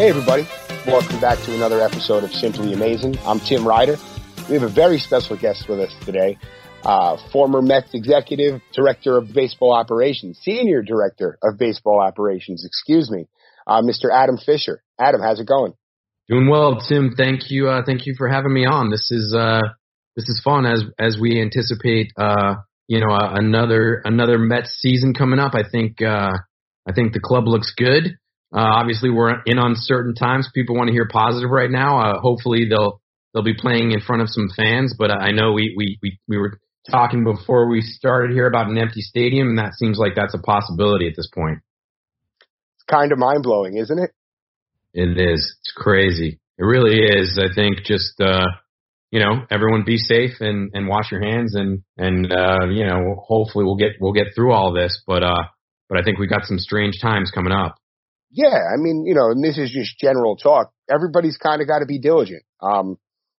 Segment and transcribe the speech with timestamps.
[0.00, 0.48] Hey, everybody.
[0.86, 3.18] Welcome back to another episode of Simply Amazing.
[3.26, 3.98] I'm Tim Ryder.
[4.48, 6.38] We have a very special guest with us today.
[6.82, 13.28] Uh, former Mets executive, director of baseball operations, senior director of baseball operations, excuse me,
[13.66, 14.10] uh, Mr.
[14.10, 14.82] Adam Fisher.
[14.98, 15.74] Adam, how's it going?
[16.30, 17.12] Doing well, Tim.
[17.14, 17.68] Thank you.
[17.68, 18.90] Uh, thank you for having me on.
[18.90, 19.60] This is uh,
[20.16, 22.54] this is fun as as we anticipate, uh,
[22.88, 25.52] you know, another another Mets season coming up.
[25.54, 26.32] I think uh,
[26.88, 28.16] I think the club looks good.
[28.52, 30.48] Uh, obviously, we're in uncertain times.
[30.52, 32.00] People want to hear positive right now.
[32.00, 33.00] Uh, hopefully, they'll
[33.32, 34.94] they'll be playing in front of some fans.
[34.98, 36.58] But I know we we we, we were
[36.90, 40.38] talking before we started here about an empty stadium, and that seems like that's a
[40.38, 41.58] possibility at this point.
[42.76, 44.10] It's kind of mind blowing, isn't it?
[44.92, 45.56] It is.
[45.60, 46.40] It's crazy.
[46.58, 47.38] It really is.
[47.40, 48.46] I think just uh,
[49.10, 53.22] you know, everyone be safe and and wash your hands and and uh, you know,
[53.24, 55.02] hopefully we'll get we'll get through all this.
[55.06, 55.44] But uh,
[55.88, 57.76] but I think we got some strange times coming up.
[58.30, 60.72] Yeah, I mean, you know, and this is just general talk.
[60.88, 62.44] Everybody's kind of got to be diligent.
[62.60, 62.96] Um,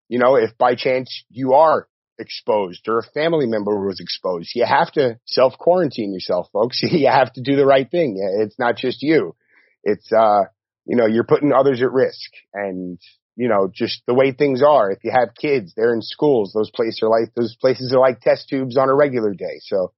[0.10, 1.88] you know, if by chance you are
[2.20, 6.82] exposed or a family member was exposed, you have to self quarantine yourself, folks.
[6.84, 8.18] you have to do the right thing.
[8.42, 9.36] It's not just you.
[9.84, 10.44] It's, uh,
[10.86, 13.00] you know, you're putting others at risk and,
[13.38, 14.92] you know, just the way things are.
[14.92, 16.52] If you have kids, they're in schools.
[16.54, 19.60] Those places are like, those places are like test tubes on a regular day.
[19.62, 19.94] So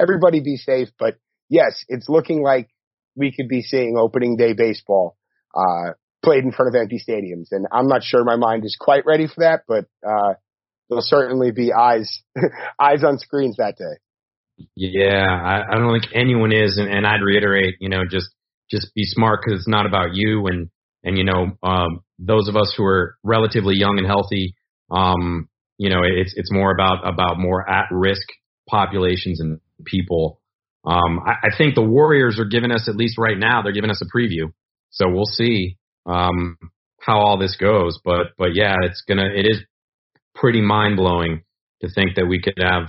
[0.00, 0.88] everybody be safe.
[0.98, 1.18] But
[1.50, 2.70] yes, it's looking like
[3.18, 5.16] we could be seeing opening day baseball
[5.54, 5.92] uh,
[6.24, 7.48] played in front of empty stadiums.
[7.50, 10.34] And I'm not sure my mind is quite ready for that, but uh,
[10.88, 12.22] there'll certainly be eyes
[12.80, 14.64] eyes on screens that day.
[14.74, 18.28] Yeah, I, I don't think anyone is, and, and I'd reiterate, you know, just
[18.70, 20.68] just be smart because it's not about you, and
[21.04, 24.56] and you know, um, those of us who are relatively young and healthy,
[24.90, 28.26] um, you know, it's it's more about about more at risk
[28.68, 30.40] populations and people
[30.84, 33.90] um, I, I think the Warriors are giving us, at least right now, they're giving
[33.90, 34.52] us a preview.
[34.90, 36.56] So we'll see um,
[37.00, 37.98] how all this goes.
[38.04, 39.60] But but yeah, it's gonna it is
[40.34, 41.42] pretty mind blowing
[41.82, 42.88] to think that we could have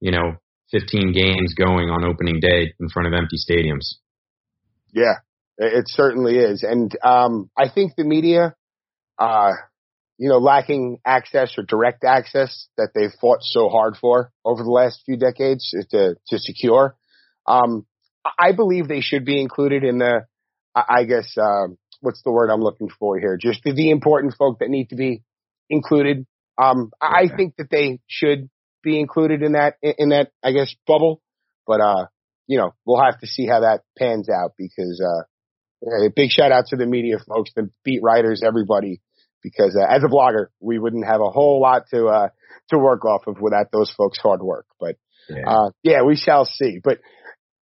[0.00, 0.36] you know
[0.70, 3.96] 15 games going on opening day in front of empty stadiums.
[4.92, 5.14] Yeah,
[5.58, 8.54] it certainly is, and um, I think the media,
[9.18, 9.52] uh,
[10.18, 14.70] you know, lacking access or direct access that they've fought so hard for over the
[14.70, 16.96] last few decades to to secure
[17.50, 17.86] um,
[18.38, 20.26] I believe they should be included in the,
[20.74, 21.68] I guess, uh,
[22.00, 23.36] what's the word I'm looking for here?
[23.40, 25.22] Just the, the important folk that need to be
[25.68, 26.26] included.
[26.62, 28.48] Um, I think that they should
[28.82, 31.22] be included in that, in that, I guess, bubble.
[31.66, 32.06] But, uh,
[32.46, 36.66] you know, we'll have to see how that pans out because, uh, big shout out
[36.66, 39.00] to the media folks, the beat writers, everybody,
[39.42, 42.28] because uh, as a blogger, we wouldn't have a whole lot to, uh,
[42.68, 44.66] to work off of without those folks' hard work.
[44.78, 44.96] But,
[45.28, 46.80] yeah, uh, yeah we shall see.
[46.82, 46.98] But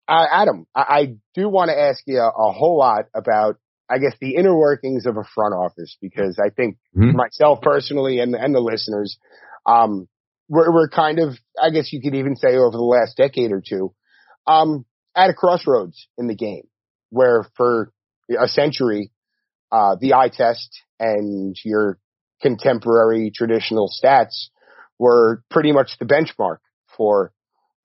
[0.07, 3.57] uh, Adam, I, I do want to ask you a, a, whole lot about,
[3.89, 7.15] I guess, the inner workings of a front office because I think mm-hmm.
[7.15, 9.17] myself personally and and the listeners,
[9.65, 10.07] um,
[10.49, 13.61] we're, we're kind of, I guess you could even say over the last decade or
[13.67, 13.93] two,
[14.45, 14.85] um,
[15.15, 16.67] at a crossroads in the game
[17.09, 17.91] where for
[18.39, 19.11] a century,
[19.71, 21.99] uh, the eye test and your
[22.41, 24.47] contemporary traditional stats
[24.99, 26.57] were pretty much the benchmark
[26.95, 27.31] for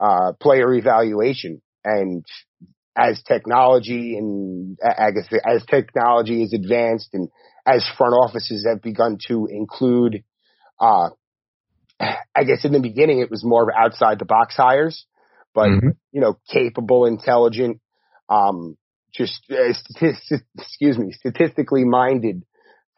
[0.01, 1.61] uh, player evaluation.
[1.85, 2.25] And
[2.97, 7.29] as technology and I guess as technology is advanced and
[7.67, 10.25] as front offices have begun to include,
[10.79, 11.11] uh,
[12.01, 15.07] I guess in the beginning it was more of outside the box hires,
[15.55, 15.89] but mm-hmm.
[16.11, 17.81] you know, capable, intelligent,
[18.29, 18.77] um,
[19.15, 22.45] just uh, statist- excuse me, statistically minded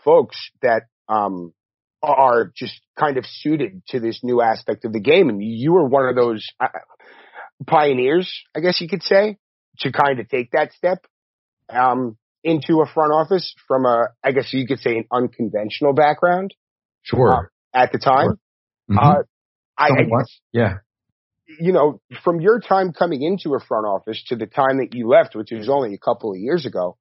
[0.05, 1.53] folks that um,
[2.03, 5.29] are just kind of suited to this new aspect of the game.
[5.29, 6.47] And you were one of those
[7.67, 9.39] pioneers, I guess you could say,
[9.81, 11.05] to kind of take that step
[11.69, 16.55] um, into a front office from a, I guess you could say, an unconventional background.
[17.03, 17.33] Sure.
[17.33, 18.39] Uh, at the time,
[18.91, 18.99] mm-hmm.
[18.99, 19.23] uh,
[19.77, 20.75] I, I guess, yeah.
[21.61, 25.09] You know, from your time coming into a front office to the time that you
[25.09, 26.97] left, which was only a couple of years ago,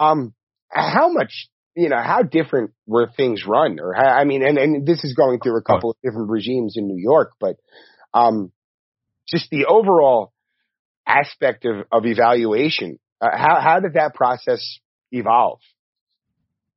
[0.00, 0.34] um,
[0.68, 3.78] how much, you know, how different were things run?
[3.80, 6.74] Or how, I mean, and, and this is going through a couple of different regimes
[6.76, 7.56] in New York, but
[8.12, 8.50] um,
[9.28, 10.32] just the overall
[11.06, 12.98] aspect of, of evaluation.
[13.20, 14.78] Uh, how, how did that process
[15.12, 15.60] evolve?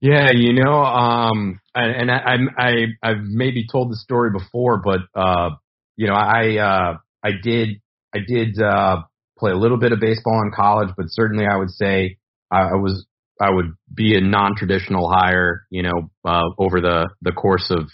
[0.01, 2.71] Yeah, you know, um, and, and I, I,
[3.03, 5.49] I, have maybe told the story before, but, uh,
[5.97, 7.81] you know, I, uh, I did,
[8.15, 9.01] I did, uh,
[9.37, 12.17] play a little bit of baseball in college, but certainly I would say
[12.49, 13.05] I, I was,
[13.41, 17.89] I would be a non-traditional hire, you know, uh, over the, the course of,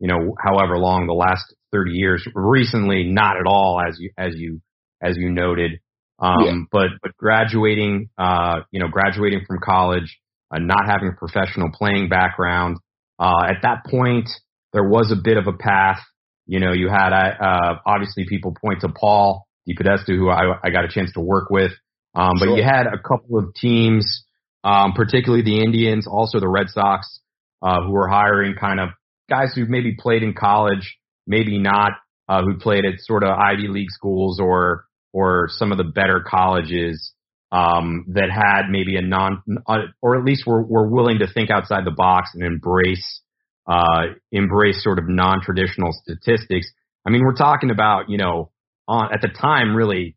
[0.00, 2.26] you know, however long the last 30 years.
[2.34, 4.60] Recently, not at all, as you as you
[5.00, 5.80] as you noted.
[6.18, 6.52] Um, yeah.
[6.72, 10.18] But but graduating, uh, you know, graduating from college,
[10.50, 12.78] uh, not having a professional playing background.
[13.18, 14.28] Uh, at that point,
[14.72, 16.00] there was a bit of a path.
[16.46, 20.84] You know, you had uh, obviously people point to Paul DePodesta, who I, I got
[20.84, 21.70] a chance to work with,
[22.14, 22.56] um, but sure.
[22.56, 24.24] you had a couple of teams,
[24.64, 27.20] um, particularly the Indians, also the Red Sox,
[27.62, 28.88] uh, who were hiring kind of
[29.30, 31.92] guys who maybe played in college, maybe not,
[32.28, 36.24] uh, who played at sort of Ivy League schools or or some of the better
[36.26, 37.12] colleges
[37.52, 41.50] um, that had maybe a non, uh, or at least were, were willing to think
[41.50, 43.20] outside the box and embrace,
[43.66, 46.70] uh, embrace sort of non-traditional statistics.
[47.06, 48.50] I mean, we're talking about, you know,
[48.86, 50.16] on, at the time, really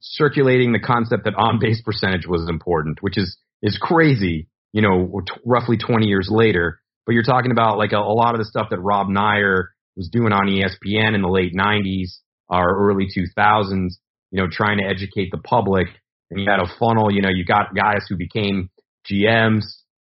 [0.00, 5.22] circulating the concept that on base percentage was important, which is, is crazy, you know,
[5.26, 6.80] t- roughly 20 years later.
[7.06, 9.66] But you're talking about like a, a lot of the stuff that Rob Neyer
[9.96, 12.18] was doing on ESPN in the late 90s
[12.48, 13.94] or early 2000s,
[14.30, 15.88] you know, trying to educate the public
[16.30, 17.12] and you had a funnel.
[17.12, 18.70] You know, you got guys who became
[19.10, 19.64] GMs.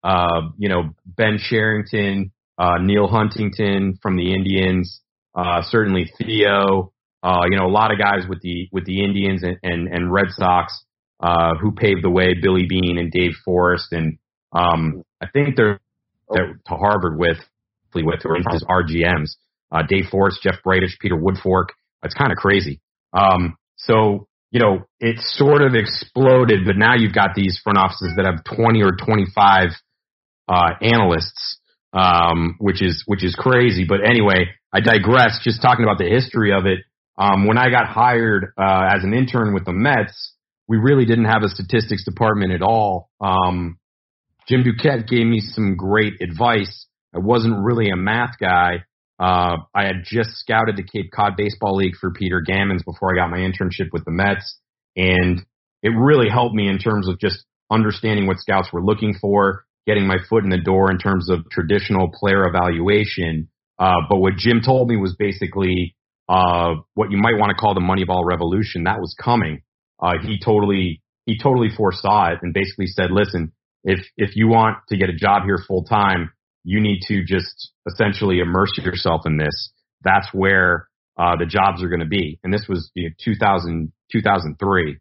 [0.03, 5.01] Uh, you know, Ben Cherington, uh, Neal Huntington from the Indians,
[5.35, 6.93] uh, certainly Theo.
[7.23, 10.13] Uh, you know, a lot of guys with the with the Indians and and, and
[10.13, 10.83] Red Sox
[11.19, 12.35] uh, who paved the way.
[12.39, 14.17] Billy Beane and Dave Forst, and
[14.53, 15.79] um, I think they're,
[16.35, 17.37] to Harvard with
[17.95, 19.37] with or as RGMs.
[19.71, 21.69] Uh, Dave Forst, Jeff Bridich, Peter Woodfork.
[22.03, 22.79] It's kind of crazy.
[23.11, 28.13] Um, so you know, it sort of exploded, but now you've got these front offices
[28.15, 29.69] that have 20 or 25
[30.47, 31.59] uh, analysts,
[31.93, 33.85] um, which is which is crazy.
[33.87, 35.39] But anyway, I digress.
[35.43, 36.79] Just talking about the history of it.
[37.17, 40.33] Um, when I got hired uh, as an intern with the Mets,
[40.67, 43.09] we really didn't have a statistics department at all.
[43.19, 43.79] Um,
[44.47, 46.87] Jim Duquette gave me some great advice.
[47.13, 48.83] I wasn't really a math guy,
[49.19, 53.19] uh, I had just scouted the Cape Cod Baseball League for Peter Gammons before I
[53.19, 54.59] got my internship with the Mets,
[54.95, 55.43] and
[55.81, 60.05] it really helped me in terms of just understanding what scouts were looking for, getting
[60.05, 63.49] my foot in the door in terms of traditional player evaluation.
[63.79, 65.95] Uh, but what Jim told me was basically
[66.29, 68.83] uh, what you might want to call the Moneyball revolution.
[68.83, 69.61] That was coming.
[69.99, 73.51] Uh, he totally he totally foresaw it and basically said, "Listen,
[73.87, 76.31] if if you want to get a job here full time,
[76.63, 79.71] you need to just essentially immerse yourself in this.
[80.03, 82.39] That's where uh, the jobs are going to be.
[82.43, 84.97] And this was you know, 2000, 2003.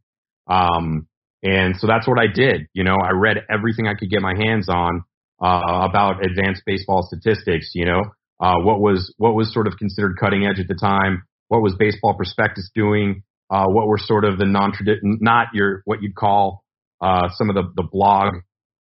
[0.47, 1.09] Um,
[1.43, 2.69] and so that's what I did.
[2.73, 5.03] You know, I read everything I could get my hands on
[5.43, 7.73] uh, about advanced baseball statistics.
[7.75, 8.03] You know,
[8.41, 11.25] uh, what was what was sort of considered cutting edge at the time.
[11.49, 13.25] What was Baseball Prospectus doing?
[13.51, 16.65] Uh, what were sort of the non-traditional, not your what you'd call
[17.01, 18.35] uh, some of the the blog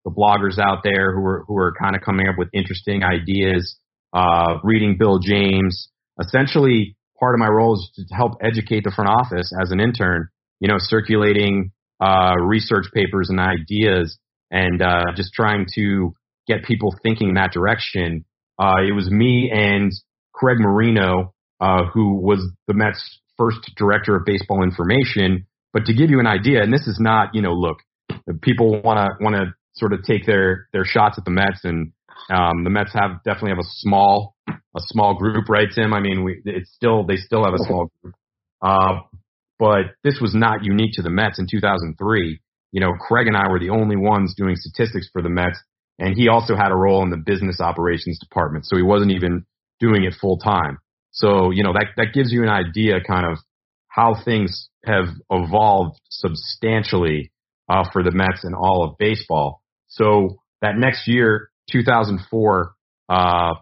[0.06, 3.76] the bloggers out there who are who are kind of coming up with interesting ideas,
[4.12, 5.88] uh, reading Bill James.
[6.20, 10.28] Essentially, part of my role is to help educate the front office as an intern.
[10.60, 14.16] You know, circulating uh, research papers and ideas,
[14.50, 16.14] and uh, just trying to
[16.46, 18.24] get people thinking in that direction.
[18.58, 19.92] Uh, it was me and
[20.32, 25.46] Craig Marino, uh, who was the Mets' first director of baseball information.
[25.72, 27.78] But to give you an idea, and this is not, you know, look,
[28.40, 31.92] people want to want to sort of take their their shots at the Mets, and
[32.30, 35.94] um, the Mets have definitely have a small a small group, right, Tim?
[35.94, 38.14] I mean, we it's still they still have a small group,
[38.62, 39.00] uh,
[39.58, 42.40] but this was not unique to the Mets in 2003.
[42.72, 45.58] You know, Craig and I were the only ones doing statistics for the Mets,
[45.98, 49.46] and he also had a role in the business operations department, so he wasn't even
[49.80, 50.78] doing it full time.
[51.12, 53.38] So you know that that gives you an idea, kind of
[53.88, 57.32] how things have evolved substantially
[57.68, 59.62] uh, for the Mets and all of baseball.
[59.96, 62.74] So that next year, 2004,
[63.08, 63.54] uh,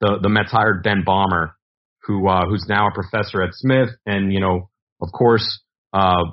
[0.00, 1.56] the the Mets hired Ben Baumer,
[2.04, 5.60] who uh, who's now a professor at Smith, and you know, of course,
[5.92, 6.24] uh,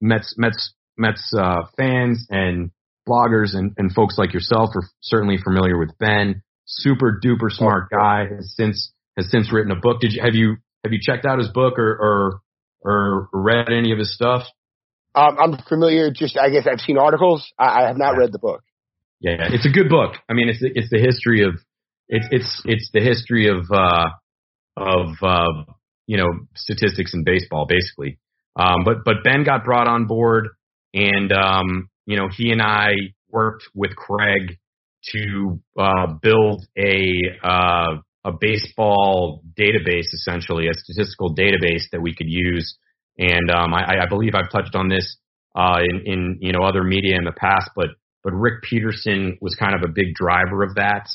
[0.00, 2.70] Mets Mets Mets uh, fans and
[3.08, 6.42] bloggers and, and folks like yourself are certainly familiar with Ben.
[6.66, 8.26] Super duper smart guy.
[8.34, 10.00] Has since has since written a book.
[10.00, 12.40] Did you have you have you checked out his book or or,
[12.82, 14.44] or read any of his stuff?
[15.14, 16.10] Um, I'm familiar.
[16.10, 17.50] Just I guess I've seen articles.
[17.58, 18.20] I, I have not yeah.
[18.20, 18.62] read the book.
[19.20, 20.14] Yeah, it's a good book.
[20.28, 21.54] I mean, it's the, it's the history of
[22.08, 24.08] it's it's it's the history of uh,
[24.76, 25.72] of uh,
[26.06, 28.18] you know statistics in baseball, basically.
[28.56, 30.48] Um, but but Ben got brought on board,
[30.94, 32.92] and um, you know he and I
[33.28, 34.58] worked with Craig
[35.12, 37.12] to uh, build a
[37.42, 42.76] uh, a baseball database, essentially a statistical database that we could use
[43.18, 45.16] and um, I, I believe I've touched on this
[45.54, 47.88] uh, in, in you know other media in the past, but
[48.22, 51.08] but Rick Peterson was kind of a big driver of that.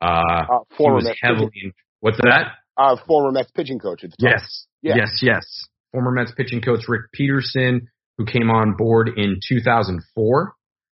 [0.00, 1.50] Uh, uh he was Mets heavily.
[1.62, 2.52] In, what's that?
[2.76, 4.32] Uh, former Mets pitching coach at the time.
[4.32, 4.96] Yes, yeah.
[4.96, 5.44] yes, yes.
[5.92, 7.88] Former Mets pitching coach Rick Peterson,
[8.18, 10.54] who came on board in 2004.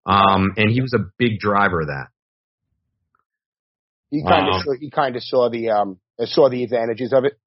[0.07, 2.07] Um, and he was a big driver of that.
[4.09, 7.25] He kind of Um, saw, he kind of saw the um saw the advantages of
[7.25, 7.37] it.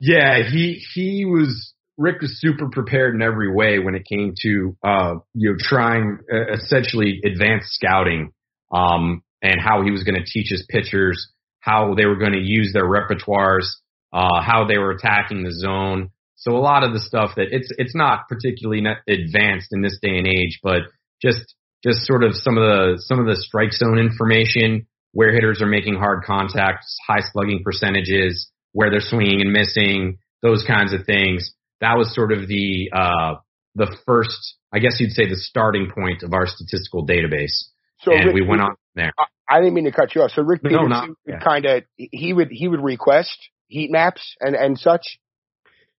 [0.00, 4.76] Yeah, he he was Rick was super prepared in every way when it came to
[4.84, 8.32] uh you know trying uh, essentially advanced scouting
[8.72, 11.28] um and how he was going to teach his pitchers
[11.60, 13.66] how they were going to use their repertoires
[14.12, 17.72] uh how they were attacking the zone so a lot of the stuff that it's
[17.78, 20.82] it's not particularly advanced in this day and age but
[21.22, 25.62] just just sort of some of the some of the strike zone information where hitters
[25.62, 31.06] are making hard contacts high slugging percentages where they're swinging and missing, those kinds of
[31.06, 31.54] things.
[31.80, 33.34] That was sort of the uh,
[33.74, 37.68] the first, I guess you'd say, the starting point of our statistical database,
[38.00, 39.12] So and Rick, we went on from there.
[39.48, 40.30] I didn't mean to cut you off.
[40.32, 41.38] So Rick No, Peterson not- yeah.
[41.40, 43.36] kind of he would he would request
[43.68, 45.18] heat maps and and such.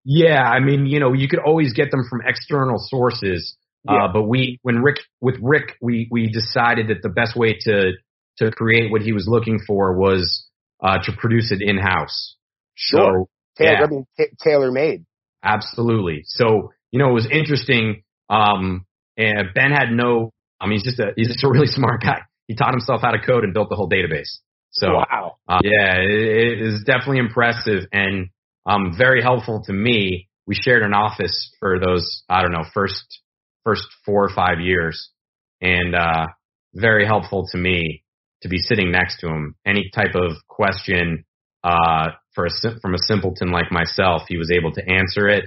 [0.04, 4.06] Yeah, I mean, you know, you could always get them from external sources, Yeah.
[4.06, 7.92] uh, but we, when Rick, with Rick, we we decided that the best way to
[8.38, 10.48] to create what he was looking for was
[10.82, 12.36] uh, to produce it in house.
[12.76, 13.28] Sure.
[13.58, 13.84] So, Tailor, yeah.
[13.84, 15.06] I mean, ta tailor made.
[15.44, 16.24] Absolutely.
[16.26, 18.04] So, you know, it was interesting.
[18.30, 18.86] Um,
[19.18, 22.22] and Ben had no, I mean, he's just a, he's just a really smart guy.
[22.48, 24.40] He taught himself how to code and built the whole database.
[24.72, 25.38] So, wow.
[25.48, 28.30] uh, yeah, it, it is definitely impressive and,
[28.66, 30.28] um, very helpful to me.
[30.46, 33.22] We shared an office for those, I don't know, first,
[33.64, 35.10] first four or five years
[35.62, 36.28] and, uh,
[36.74, 38.04] very helpful to me
[38.42, 39.56] to be sitting next to him.
[39.66, 41.26] Any type of question,
[41.64, 45.46] uh, for a, from a simpleton like myself, he was able to answer it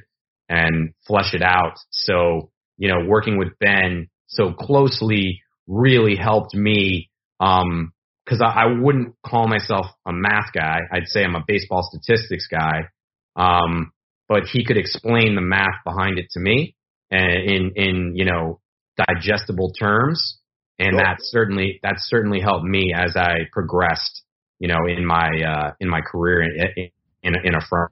[0.48, 1.74] and flesh it out.
[1.90, 7.92] So, you know, working with Ben so closely really helped me, um,
[8.28, 10.80] cause I, I wouldn't call myself a math guy.
[10.92, 12.88] I'd say I'm a baseball statistics guy.
[13.36, 13.92] Um,
[14.28, 16.74] but he could explain the math behind it to me
[17.10, 18.60] and in, in, you know,
[18.96, 20.38] digestible terms.
[20.78, 21.00] And Sure.
[21.04, 24.22] that certainly, that certainly helped me as I progressed,
[24.60, 26.90] you know, in my, uh, in my career in,
[27.24, 27.88] in, a, in a firm.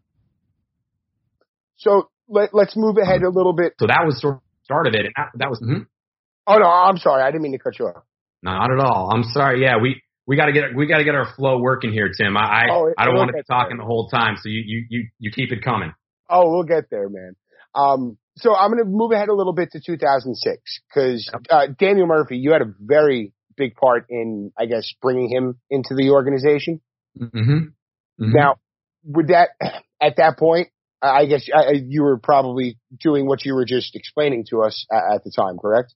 [1.77, 3.75] So let let's move ahead a little bit.
[3.81, 5.07] So that was sort of the start of it.
[5.07, 5.87] And that, that was, mhm.
[6.47, 7.23] Oh no, I'm sorry.
[7.23, 8.03] I didn't mean to cut you off.
[8.43, 9.11] Not at all.
[9.13, 9.63] I'm sorry.
[9.63, 12.37] Yeah, we we got to get we got to get our flow working here, Tim.
[12.37, 13.59] I I, Oh, I don't want to be get there.
[13.59, 15.93] talking the whole time, so you you you you keep it coming.
[16.31, 17.35] Oh, we'll get there, man.
[17.75, 22.07] Um, so I'm going to move ahead a little bit to 2006 because uh, Daniel
[22.07, 26.81] Murphy, you had a very big part in, I guess, bringing him into the organization.
[27.21, 27.67] Mm-hmm.
[28.19, 28.57] Now,
[29.05, 29.51] would that
[30.01, 30.69] at that point,
[31.01, 35.17] I guess I, you were probably doing what you were just explaining to us at,
[35.17, 35.95] at the time, correct?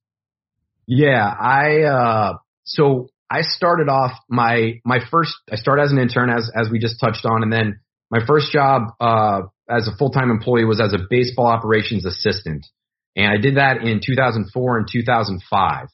[0.86, 2.32] Yeah, I uh
[2.64, 6.78] so I started off my my first I started as an intern as as we
[6.78, 10.92] just touched on and then my first job uh as a full-time employee was as
[10.92, 12.66] a baseball operations assistant.
[13.16, 15.86] And I did that in 2004 and 2005.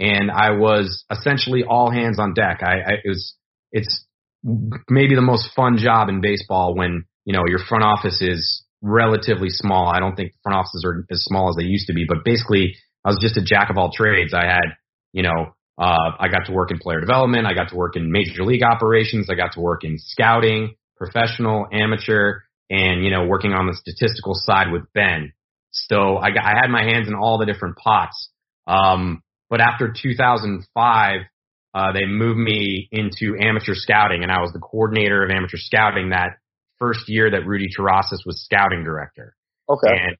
[0.00, 2.60] And I was essentially all hands on deck.
[2.62, 3.34] I, I it was
[3.72, 4.06] it's
[4.88, 9.48] maybe the most fun job in baseball when, you know, your front office is relatively
[9.50, 9.88] small.
[9.88, 12.76] I don't think front offices are as small as they used to be, but basically
[13.04, 14.32] I was just a jack of all trades.
[14.34, 14.76] I had,
[15.12, 17.46] you know, uh, I got to work in player development.
[17.46, 19.28] I got to work in major league operations.
[19.30, 22.40] I got to work in scouting, professional, amateur,
[22.70, 25.32] and, you know, working on the statistical side with Ben.
[25.70, 28.30] So I got, I had my hands in all the different pots.
[28.66, 31.20] Um, but after 2005,
[31.74, 36.10] uh, they moved me into amateur scouting and I was the coordinator of amateur scouting
[36.10, 36.36] that
[36.78, 39.34] first year that Rudy Terrasas was scouting director.
[39.68, 39.90] Okay.
[39.90, 40.16] And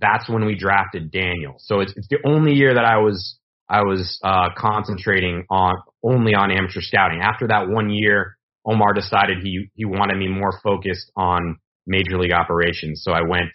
[0.00, 1.56] that's when we drafted Daniel.
[1.58, 6.34] So it's, it's the only year that I was, I was, uh, concentrating on only
[6.34, 7.20] on amateur scouting.
[7.20, 12.32] After that one year, Omar decided he, he wanted me more focused on major league
[12.32, 13.02] operations.
[13.04, 13.50] So I went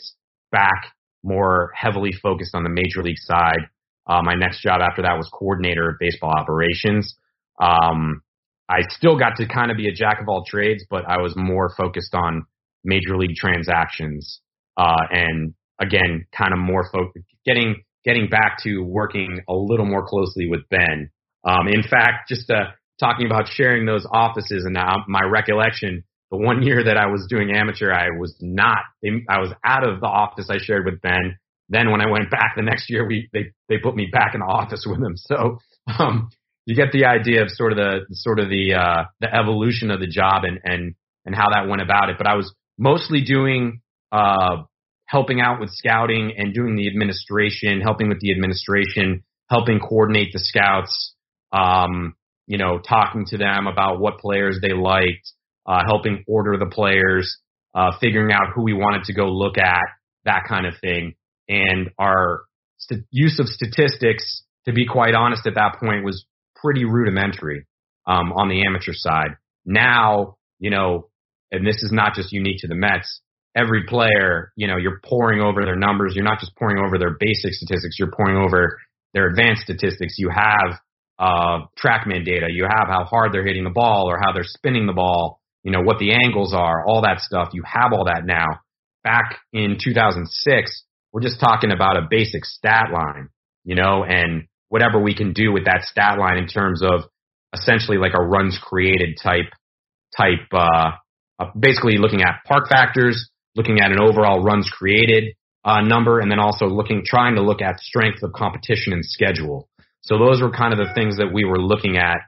[0.51, 0.91] back
[1.23, 3.69] more heavily focused on the major league side.
[4.07, 7.15] Uh, my next job after that was coordinator of baseball operations.
[7.59, 8.21] Um,
[8.69, 11.33] I still got to kind of be a jack of all trades, but I was
[11.35, 12.45] more focused on
[12.83, 14.41] major league transactions.
[14.77, 20.05] Uh, and again, kind of more focused, getting, getting back to working a little more
[20.05, 21.09] closely with Ben.
[21.43, 26.37] Um, in fact, just, uh, talking about sharing those offices and now my recollection, the
[26.37, 28.79] one year that I was doing amateur, I was not,
[29.29, 31.37] I was out of the office I shared with Ben.
[31.69, 34.39] Then when I went back the next year, we, they, they put me back in
[34.39, 35.15] the office with him.
[35.15, 35.59] So,
[35.99, 36.29] um,
[36.65, 39.99] you get the idea of sort of the, sort of the, uh, the evolution of
[39.99, 40.95] the job and, and,
[41.25, 42.17] and how that went about it.
[42.17, 43.81] But I was mostly doing,
[44.11, 44.63] uh,
[45.05, 50.39] helping out with scouting and doing the administration, helping with the administration, helping coordinate the
[50.39, 51.15] scouts,
[51.51, 55.31] um, you know, talking to them about what players they liked,
[55.65, 57.37] uh, helping order the players,
[57.73, 59.83] uh, figuring out who we wanted to go look at,
[60.25, 61.13] that kind of thing.
[61.49, 62.41] And our
[62.77, 66.25] st- use of statistics to be quite honest, at that point was
[66.55, 67.65] pretty rudimentary
[68.05, 69.37] um, on the amateur side.
[69.65, 71.07] Now, you know,
[71.51, 73.21] and this is not just unique to the Mets.
[73.55, 76.13] Every player, you know, you're pouring over their numbers.
[76.15, 77.95] You're not just pouring over their basic statistics.
[77.97, 78.77] You're pouring over
[79.13, 80.15] their advanced statistics.
[80.17, 80.79] You have
[81.17, 82.47] uh, TrackMan data.
[82.49, 85.39] You have how hard they're hitting the ball or how they're spinning the ball.
[85.63, 87.49] You know what the angles are, all that stuff.
[87.53, 88.45] You have all that now.
[89.03, 90.83] Back in 2006,
[91.17, 93.29] we're just talking about a basic stat line,
[93.63, 97.05] you know, and whatever we can do with that stat line in terms of
[97.55, 99.51] essentially like a runs created type
[100.15, 100.91] type uh,
[101.59, 105.33] basically looking at park factors, looking at an overall runs created
[105.65, 109.67] uh, number, and then also looking trying to look at strength of competition and schedule.
[110.01, 112.19] So those were kind of the things that we were looking at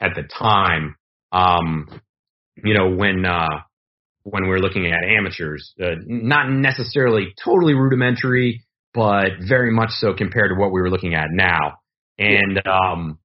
[0.00, 0.96] at the time.
[1.30, 1.86] Um,
[2.56, 3.60] you know when uh,
[4.24, 8.64] when we're looking at amateurs, uh, not necessarily totally rudimentary,
[8.94, 11.78] but very much so compared to what we were looking at now.
[12.18, 13.18] And um,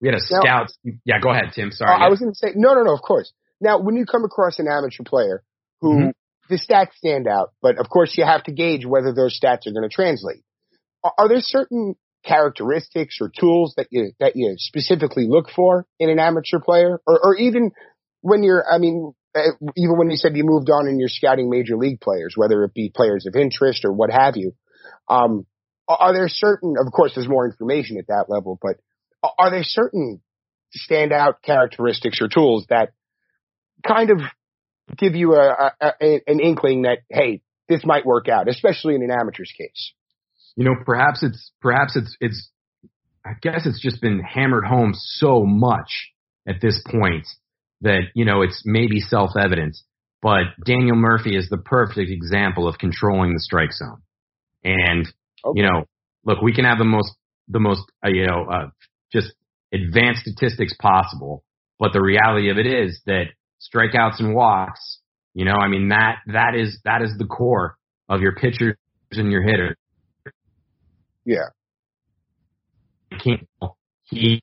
[0.00, 0.68] we had a scout.
[1.04, 1.70] Yeah, go ahead, Tim.
[1.70, 1.90] Sorry.
[1.90, 2.94] Uh, I was going to say no, no, no.
[2.94, 3.32] Of course.
[3.60, 5.42] Now, when you come across an amateur player
[5.80, 6.10] who mm-hmm.
[6.50, 9.72] the stats stand out, but of course you have to gauge whether those stats are
[9.72, 10.42] going to translate.
[11.04, 16.08] Are, are there certain characteristics or tools that you that you specifically look for in
[16.10, 17.70] an amateur player, or, or even
[18.20, 19.14] when you're, I mean,
[19.76, 22.74] even when you said you moved on and you're scouting major league players, whether it
[22.74, 24.52] be players of interest or what have you,
[25.08, 25.46] um,
[25.88, 28.76] are there certain, of course, there's more information at that level, but
[29.38, 30.20] are there certain
[30.90, 32.90] standout characteristics or tools that
[33.86, 34.18] kind of
[34.96, 39.02] give you a, a, a, an inkling that hey, this might work out, especially in
[39.02, 39.92] an amateur's case.
[40.56, 42.50] You know, perhaps it's perhaps it's it's
[43.24, 46.10] I guess it's just been hammered home so much
[46.46, 47.26] at this point
[47.82, 49.76] that you know it's maybe self-evident.
[50.20, 54.02] But Daniel Murphy is the perfect example of controlling the strike zone.
[54.64, 55.06] And
[55.44, 55.60] okay.
[55.60, 55.84] you know,
[56.24, 57.12] look, we can have the most
[57.48, 58.70] the most uh, you know uh,
[59.12, 59.32] just
[59.72, 61.44] advanced statistics possible,
[61.78, 63.26] but the reality of it is that
[63.60, 64.98] strikeouts and walks.
[65.34, 67.76] You know, I mean that that is that is the core
[68.08, 68.76] of your pitchers
[69.10, 69.76] and your hitter.
[71.24, 71.48] Yeah.
[74.04, 74.42] He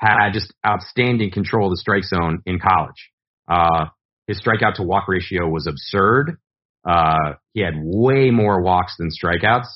[0.00, 3.10] had just outstanding control of the strike zone in college.
[3.46, 3.86] Uh,
[4.26, 6.38] his strikeout to walk ratio was absurd.
[6.88, 9.66] Uh, he had way more walks than strikeouts.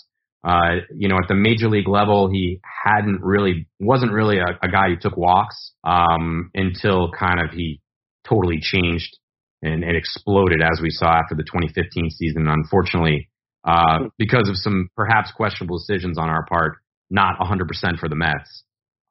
[0.43, 4.69] Uh, you know, at the major league level, he hadn't really, wasn't really a, a
[4.69, 7.81] guy who took walks, um, until kind of he
[8.29, 9.19] totally changed
[9.63, 12.47] and, and exploded as we saw after the 2015 season.
[12.47, 13.31] Unfortunately,
[13.65, 16.77] uh, because of some perhaps questionable decisions on our part,
[17.11, 18.65] not 100% for the Mets.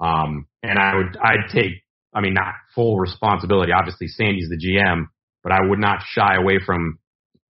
[0.04, 3.72] Um, and I would, I'd take, I mean, not full responsibility.
[3.72, 5.06] Obviously, Sandy's the GM,
[5.44, 7.00] but I would not shy away from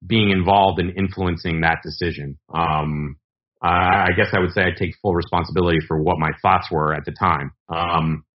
[0.06, 2.38] being involved in influencing that decision.
[2.54, 3.18] Um,
[3.62, 7.06] I guess I would say I take full responsibility for what my thoughts were at
[7.06, 7.54] the time.
[7.70, 8.26] Um,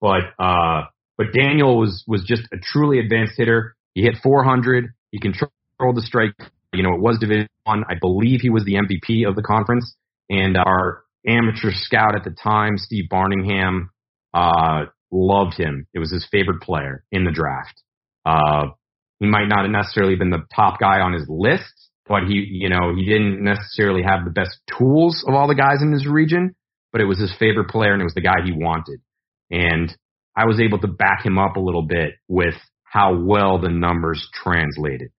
[0.00, 0.84] but uh,
[1.18, 3.76] but Daniel was was just a truly advanced hitter.
[3.94, 4.86] He hit 400.
[5.10, 5.50] He controlled
[5.94, 6.32] the strike.
[6.72, 7.84] You know, it was Division One.
[7.88, 7.94] I.
[7.94, 9.94] I believe he was the MVP of the conference.
[10.30, 13.88] And our amateur scout at the time, Steve Barningham,
[14.32, 15.86] uh, loved him.
[15.94, 17.82] It was his favorite player in the draft.
[18.24, 18.70] Uh,
[19.20, 21.72] he might not have necessarily been the top guy on his list,
[22.06, 25.82] but he, you know, he didn't necessarily have the best tools of all the guys
[25.82, 26.54] in his region,
[26.92, 29.00] but it was his favorite player and it was the guy he wanted.
[29.50, 29.94] And
[30.36, 34.28] I was able to back him up a little bit with how well the numbers
[34.32, 35.10] translated.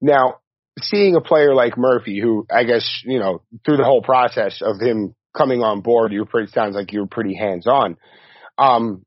[0.00, 0.36] Now,
[0.80, 4.80] seeing a player like Murphy, who I guess, you know, through the whole process of
[4.80, 7.96] him coming on board, you pretty, sounds like you were pretty hands on.
[8.58, 9.04] Um,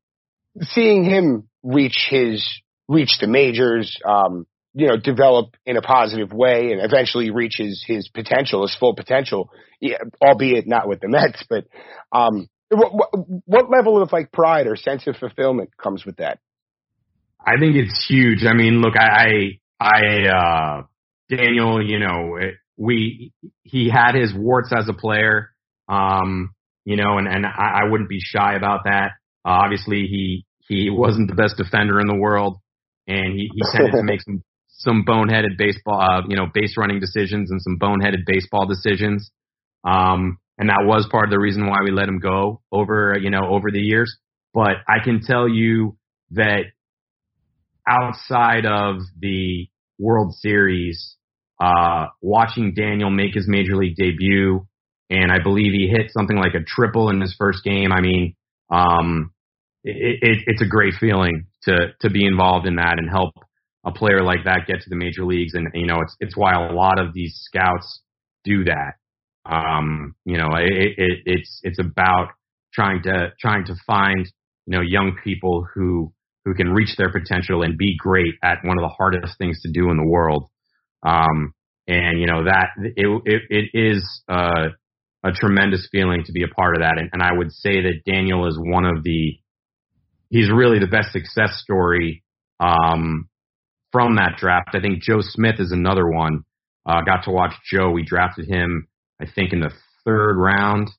[0.60, 2.48] seeing him reach his,
[2.88, 7.84] reach the majors, um, you know, develop in a positive way and eventually reach his,
[7.86, 11.64] his potential, his full potential, yeah, albeit not with the Mets, but,
[12.12, 13.08] um, what, what,
[13.46, 16.38] what level of like pride or sense of fulfillment comes with that?
[17.44, 18.44] I think it's huge.
[18.44, 20.82] I mean, look, I, I, uh,
[21.30, 22.36] Daniel, you know,
[22.76, 25.50] we, he had his warts as a player,
[25.88, 29.12] um, you know, and, and I, I wouldn't be shy about that.
[29.44, 32.58] Uh, obviously he, he wasn't the best defender in the world
[33.06, 37.00] and he, he tended to make some, some boneheaded baseball, uh, you know, base running
[37.00, 39.30] decisions and some boneheaded baseball decisions.
[39.84, 43.30] Um, and that was part of the reason why we let him go over you
[43.30, 44.14] know over the years.
[44.52, 45.96] But I can tell you
[46.32, 46.64] that
[47.88, 51.16] outside of the World Series,
[51.60, 54.66] uh, watching Daniel make his major league debut,
[55.10, 57.92] and I believe he hit something like a triple in his first game.
[57.92, 58.34] I mean,
[58.70, 59.32] um,
[59.84, 63.34] it, it, it's a great feeling to to be involved in that and help
[63.84, 65.54] a player like that get to the major leagues.
[65.54, 68.02] And you know, it's it's why a lot of these scouts
[68.44, 68.94] do that
[69.44, 72.30] Um, you know, it, it, it's it's about
[72.74, 74.26] trying to trying to find
[74.66, 76.12] you know young people who
[76.44, 79.70] who can reach their potential and be great at one of the hardest things to
[79.72, 80.48] do in the world.
[81.02, 81.54] Um,
[81.86, 84.68] and you know that it it, it is uh,
[85.24, 86.98] a tremendous feeling to be a part of that.
[86.98, 89.38] And, and I would say that Daniel is one of the
[90.30, 92.22] he's really the best success story
[92.58, 93.28] um,
[93.92, 94.70] from that draft.
[94.74, 96.44] I think Joe Smith is another one.
[96.86, 97.90] Uh, got to watch Joe.
[97.90, 98.88] We drafted him,
[99.20, 99.72] I think, in the
[100.04, 100.90] third round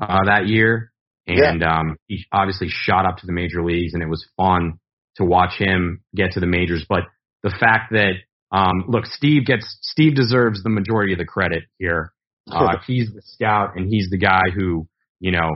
[0.00, 0.92] uh, that year,
[1.26, 1.78] and yeah.
[1.78, 4.78] um, he obviously shot up to the major leagues, and it was fun
[5.16, 6.84] to watch him get to the majors.
[6.88, 7.04] But
[7.42, 8.12] the fact that
[8.52, 12.12] um, look, Steve gets Steve deserves the majority of the credit here.
[12.50, 14.88] Uh, he's the scout, and he's the guy who
[15.20, 15.48] you know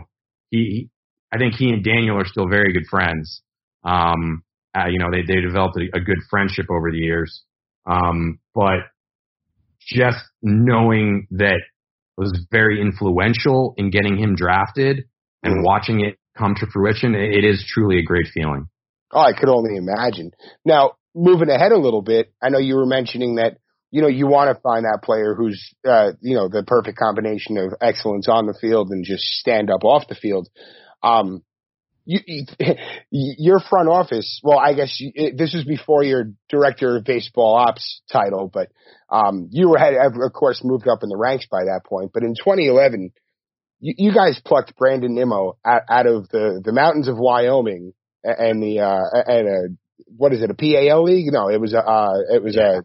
[0.50, 0.88] he.
[1.35, 3.42] I think he and Daniel are still very good friends.
[3.82, 7.42] Um, uh, you know, they they developed a, a good friendship over the years.
[7.87, 8.87] Um, but
[9.80, 11.61] just knowing that
[12.16, 15.04] was very influential in getting him drafted
[15.42, 15.64] and mm-hmm.
[15.64, 18.68] watching it come to fruition, it, it is truly a great feeling.
[19.12, 20.32] Oh, I could only imagine.
[20.64, 23.59] Now, moving ahead a little bit, I know you were mentioning that
[23.90, 27.57] you know you want to find that player who's uh, you know the perfect combination
[27.57, 30.48] of excellence on the field and just stand up off the field.
[31.02, 31.42] Um,
[32.05, 32.44] you, you,
[33.11, 37.57] your front office, well, I guess you, it, this was before your director of baseball
[37.57, 38.68] ops title, but
[39.11, 42.11] um, you were had of course moved up in the ranks by that point.
[42.12, 43.12] But in 2011,
[43.81, 48.62] you, you guys plucked Brandon Nimmo out, out of the the mountains of Wyoming and
[48.62, 51.32] the uh, and a what is it a PAL league?
[51.32, 52.85] No, it was a uh, it was a.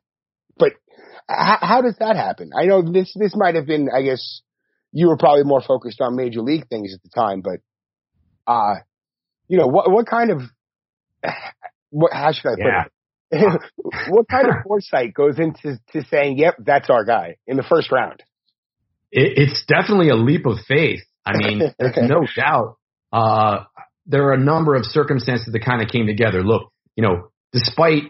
[0.58, 0.74] But
[1.28, 2.52] how, how does that happen?
[2.56, 4.42] I know this this might have been I guess
[4.92, 7.60] you were probably more focused on major league things at the time, but
[8.52, 8.76] uh
[9.48, 10.42] you know what what kind of
[11.90, 12.84] what how should I put yeah.
[12.84, 12.92] it?
[14.10, 17.90] what kind of foresight goes into to saying, "Yep, that's our guy" in the first
[17.90, 18.22] round?
[19.10, 21.00] It, it's definitely a leap of faith.
[21.26, 22.78] I mean, there's no doubt.
[23.14, 23.64] Uh,
[24.06, 26.44] there are a number of circumstances that kind of came together.
[26.44, 28.04] Look, you know, despite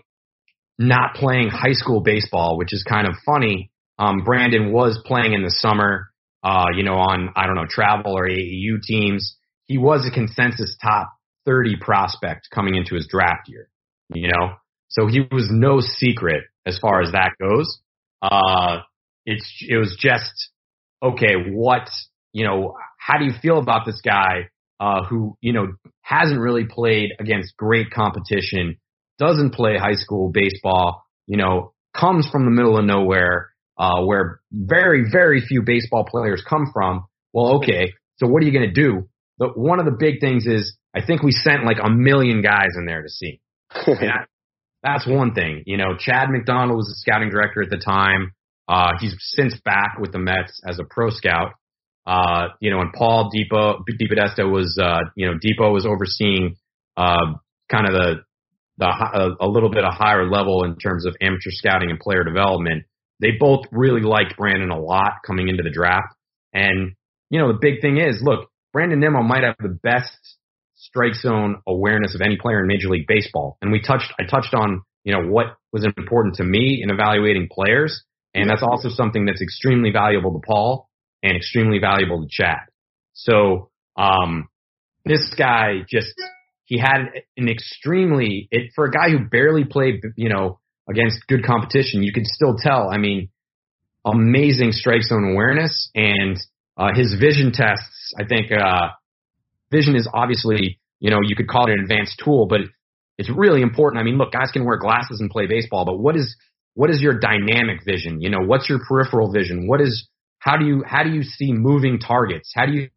[0.77, 5.43] not playing high school baseball, which is kind of funny, um, Brandon was playing in
[5.43, 6.09] the summer,
[6.43, 9.37] uh, you know, on, I don't know, travel or AAU teams.
[9.67, 11.13] He was a consensus top
[11.45, 13.69] 30 prospect coming into his draft year,
[14.13, 14.55] you know?
[14.89, 17.79] So he was no secret as far as that goes.
[18.21, 18.79] Uh,
[19.25, 20.49] it's, it was just,
[21.01, 21.89] okay, what,
[22.33, 24.49] you know, how do you feel about this guy?
[24.81, 25.67] uh, who, you know,
[26.12, 28.78] hasn't really played against great competition,
[29.17, 34.41] doesn't play high school baseball, you know, comes from the middle of nowhere, uh, where
[34.52, 37.06] very, very few baseball players come from.
[37.32, 39.08] Well, okay, so what are you going to do?
[39.39, 42.76] The, one of the big things is I think we sent like a million guys
[42.78, 43.39] in there to see.
[43.86, 44.28] that,
[44.84, 45.63] that's one thing.
[45.65, 48.34] You know, Chad McDonald was the scouting director at the time.
[48.67, 51.54] Uh, he's since back with the Mets as a pro scout.
[52.05, 56.55] Uh, you know, and Paul Depot, DePodesta was, uh, you know, Depot was overseeing,
[56.97, 57.33] uh,
[57.69, 58.15] kind of the,
[58.77, 62.23] the, a, a little bit of higher level in terms of amateur scouting and player
[62.23, 62.85] development.
[63.19, 66.15] They both really liked Brandon a lot coming into the draft.
[66.53, 66.93] And,
[67.29, 70.17] you know, the big thing is, look, Brandon Nimmo might have the best
[70.75, 73.57] strike zone awareness of any player in Major League Baseball.
[73.61, 77.47] And we touched, I touched on, you know, what was important to me in evaluating
[77.51, 78.03] players.
[78.33, 80.89] And that's also something that's extremely valuable to Paul
[81.23, 82.60] and extremely valuable to Chad.
[83.13, 84.47] So, um,
[85.05, 86.13] this guy just,
[86.65, 87.07] he had
[87.38, 92.13] an extremely, it, for a guy who barely played, you know, against good competition, you
[92.13, 93.29] could still tell, I mean,
[94.05, 96.38] amazing strike zone awareness and,
[96.77, 98.89] uh, his vision tests, I think, uh,
[99.71, 102.62] vision is obviously, you know, you could call it an advanced tool, but
[103.17, 103.99] it's really important.
[103.99, 106.36] I mean, look, guys can wear glasses and play baseball, but what is,
[106.73, 108.21] what is your dynamic vision?
[108.21, 109.67] You know, what's your peripheral vision?
[109.67, 110.07] What is
[110.41, 112.51] how do you how do you see moving targets?
[112.54, 112.89] How do you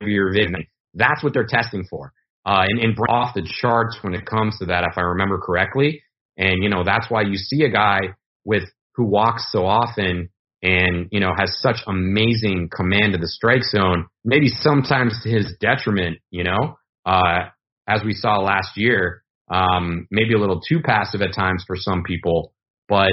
[0.00, 0.66] your vision?
[0.94, 2.12] That's what they're testing for.
[2.44, 6.02] Uh, and, and off the charts when it comes to that, if I remember correctly.
[6.36, 8.00] And you know that's why you see a guy
[8.44, 8.64] with
[8.96, 10.30] who walks so often
[10.62, 14.06] and you know has such amazing command of the strike zone.
[14.24, 16.76] Maybe sometimes to his detriment, you know,
[17.06, 17.44] uh,
[17.88, 19.22] as we saw last year.
[19.52, 22.54] Um, maybe a little too passive at times for some people,
[22.88, 23.10] but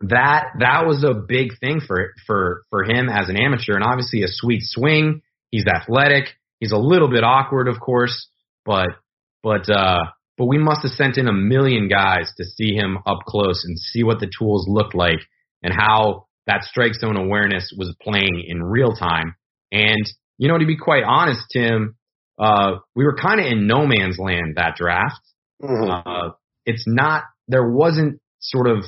[0.00, 4.22] that that was a big thing for for for him as an amateur, and obviously
[4.22, 5.22] a sweet swing.
[5.50, 6.36] He's athletic.
[6.60, 8.28] He's a little bit awkward, of course,
[8.64, 8.88] but
[9.42, 10.04] but uh,
[10.36, 13.78] but we must have sent in a million guys to see him up close and
[13.78, 15.20] see what the tools looked like
[15.62, 19.34] and how that strike zone awareness was playing in real time.
[19.72, 20.04] And
[20.38, 21.96] you know, to be quite honest, Tim,
[22.38, 25.20] uh, we were kind of in no man's land that draft.
[25.60, 26.08] Mm-hmm.
[26.08, 26.30] Uh,
[26.64, 28.84] it's not there wasn't sort of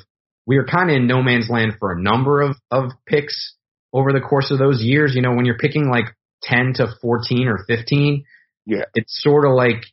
[0.47, 3.55] we were kind of in no man's land for a number of, of picks.
[3.93, 5.15] over the course of those years.
[5.15, 6.07] You know, when you're picking like
[6.43, 8.25] 10 to 14 or 15,
[8.67, 9.85] yeah, it's sort of like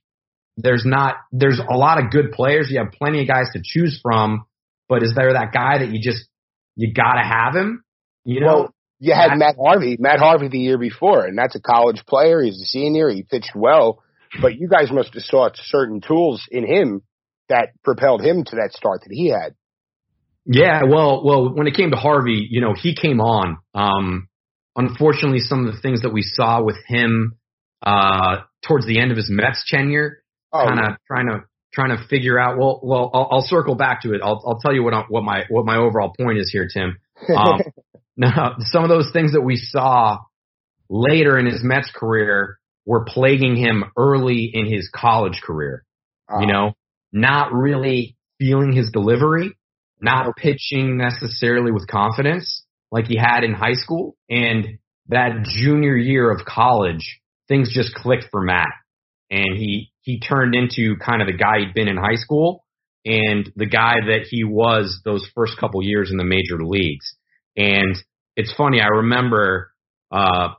[0.58, 2.70] there's not there's a lot of good players.
[2.70, 4.46] You have plenty of guys to choose from,
[4.90, 6.28] but is there that guy that you just
[6.76, 7.84] you gotta have him?
[8.26, 11.62] You know, well, you had Matt Harvey, Matt Harvey the year before, and that's a
[11.62, 12.42] college player.
[12.42, 13.10] He's a senior.
[13.10, 14.04] He pitched well,
[14.42, 17.04] but you guys must have saw certain tools in him
[17.50, 19.56] that propelled him to that start that he had.
[20.50, 23.58] Yeah, well, well, when it came to Harvey, you know, he came on.
[23.74, 24.30] Um,
[24.78, 27.36] unfortunately, some of the things that we saw with him
[27.86, 30.96] uh, towards the end of his Mets tenure, oh, kind of yeah.
[31.06, 32.58] trying to trying to figure out.
[32.58, 34.22] Well, well, I'll, I'll circle back to it.
[34.24, 36.98] I'll, I'll tell you what what my what my overall point is here, Tim.
[37.36, 37.60] Um,
[38.18, 40.20] now, some of those things that we saw
[40.90, 45.84] later in his Mets career were plaguing him early in his college career.
[46.30, 46.40] Uh-huh.
[46.40, 46.74] You know,
[47.12, 49.57] not really feeling his delivery
[50.02, 54.16] not pitching necessarily with confidence like he had in high school.
[54.30, 54.80] And
[55.10, 58.68] that junior year of college, things just clicked for Matt.
[59.30, 62.64] And he, he turned into kind of the guy he'd been in high school
[63.06, 67.16] and the guy that he was those first couple years in the major leagues.
[67.56, 67.96] And
[68.36, 69.72] it's funny, I remember,
[70.12, 70.50] uh,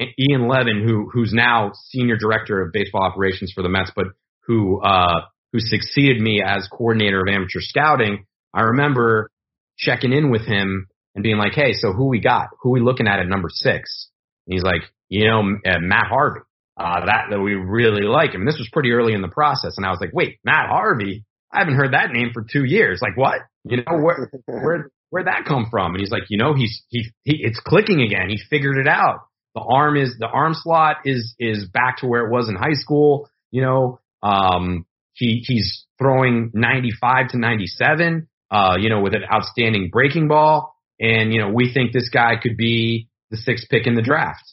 [0.00, 4.06] Ian Levin, who, who's now senior director of baseball operations for the Mets, but
[4.46, 8.26] who, uh, who succeeded me as coordinator of amateur scouting,
[8.56, 9.30] I remember
[9.76, 12.48] checking in with him and being like, "Hey, so who we got?
[12.62, 14.10] Who we looking at at number six?
[14.46, 16.40] And he's like, "You know, uh, Matt Harvey.
[16.78, 19.76] Uh, that that we really like him." And this was pretty early in the process,
[19.76, 21.24] and I was like, "Wait, Matt Harvey?
[21.52, 23.00] I haven't heard that name for two years.
[23.02, 23.42] Like, what?
[23.64, 27.10] You know, where where where'd that come from?" And he's like, "You know, he's he,
[27.24, 28.30] he it's clicking again.
[28.30, 29.20] He figured it out.
[29.54, 32.74] The arm is the arm slot is is back to where it was in high
[32.74, 33.28] school.
[33.50, 39.90] You know, um, he he's throwing 95 to 97." Uh, you know, with an outstanding
[39.90, 40.74] breaking ball.
[41.00, 44.44] And, you know, we think this guy could be the sixth pick in the draft.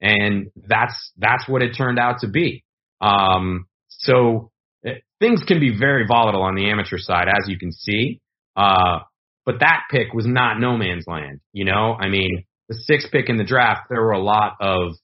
[0.00, 2.64] And that's, that's what it turned out to be.
[3.00, 4.50] Um, so
[4.84, 8.20] eh, things can be very volatile on the amateur side, as you can see.
[8.56, 9.00] Uh,
[9.46, 11.40] but that pick was not no man's land.
[11.52, 14.94] You know, I mean, the sixth pick in the draft, there were a lot of,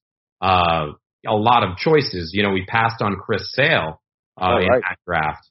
[0.40, 0.86] uh,
[1.26, 2.30] a lot of choices.
[2.32, 4.00] You know, we passed on Chris Sale,
[4.40, 4.62] uh, oh, right.
[4.62, 5.46] in that draft,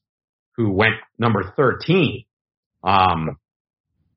[0.57, 2.25] who went number 13.
[2.83, 3.37] Um,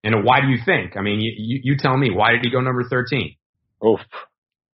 [0.05, 0.97] and why do you think?
[0.97, 2.11] I mean, you, you, you tell me.
[2.11, 3.37] Why did he go number 13?
[3.87, 4.01] Oof.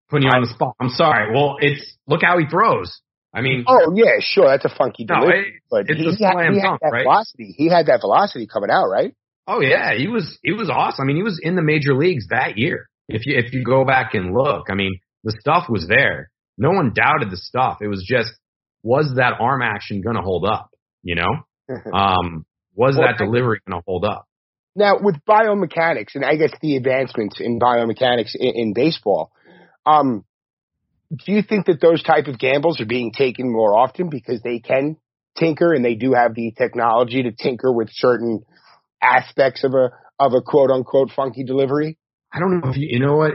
[0.08, 0.74] Putting you on the spot.
[0.80, 1.34] I'm sorry.
[1.34, 3.00] Well, it's look how he throws.
[3.32, 6.60] I mean, oh yeah, sure, that's a funky no, it, but he, he, had, he
[6.60, 7.02] had that right?
[7.02, 7.54] velocity.
[7.56, 9.14] He had that velocity coming out, right?
[9.46, 11.02] Oh yeah, he was he was awesome.
[11.02, 12.88] I mean, he was in the major leagues that year.
[13.06, 16.30] If you if you go back and look, I mean, the stuff was there.
[16.56, 17.78] No one doubted the stuff.
[17.82, 18.30] It was just
[18.82, 20.70] was that arm action going to hold up?
[21.02, 21.32] You know,
[21.92, 22.46] um,
[22.78, 24.26] was well, that delivery going to hold up?
[24.76, 29.32] Now, with biomechanics, and I guess the advancements in biomechanics in, in baseball,
[29.84, 30.24] um,
[31.10, 34.60] do you think that those type of gambles are being taken more often because they
[34.60, 34.96] can
[35.36, 38.44] tinker and they do have the technology to tinker with certain
[39.02, 41.98] aspects of a of a quote unquote funky delivery?
[42.32, 43.32] I don't know if you, you know what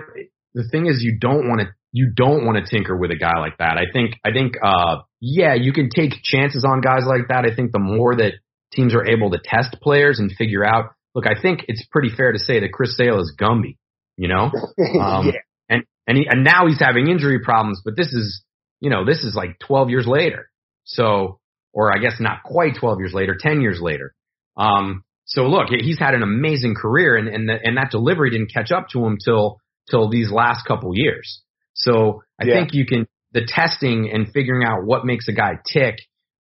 [0.54, 3.40] the thing is you don't want to you don't want to tinker with a guy
[3.40, 3.78] like that.
[3.78, 7.46] I think I think uh yeah, you can take chances on guys like that.
[7.46, 8.34] I think the more that
[8.74, 10.92] teams are able to test players and figure out.
[11.16, 13.78] Look, I think it's pretty fair to say that Chris Sale is Gumby,
[14.18, 14.52] you know,
[15.00, 15.42] um, yeah.
[15.70, 17.82] and and he, and now he's having injury problems.
[17.86, 18.44] But this is,
[18.80, 20.50] you know, this is like 12 years later.
[20.86, 21.40] So,
[21.72, 24.14] or I guess not quite 12 years later, 10 years later.
[24.58, 28.52] Um, so look, he's had an amazing career, and and the, and that delivery didn't
[28.54, 29.60] catch up to him till
[29.90, 31.42] till these last couple years.
[31.74, 32.54] So I yeah.
[32.56, 35.96] think you can the testing and figuring out what makes a guy tick.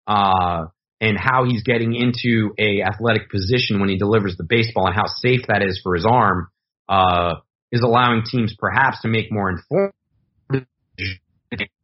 [0.08, 0.65] Uh,
[1.01, 5.07] and how he's getting into a athletic position when he delivers the baseball and how
[5.07, 6.47] safe that is for his arm
[6.87, 7.35] uh,
[7.71, 9.93] is allowing teams perhaps to make more informed.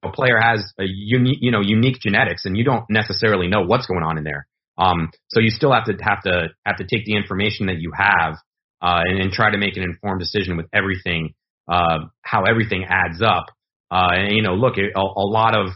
[0.03, 3.87] A player has a unique, you know, unique genetics, and you don't necessarily know what's
[3.87, 4.47] going on in there.
[4.77, 7.91] Um, so you still have to have to have to take the information that you
[7.97, 8.35] have
[8.81, 11.33] uh, and, and try to make an informed decision with everything,
[11.67, 13.47] uh, how everything adds up.
[13.91, 15.71] Uh, and you know, look, a, a lot of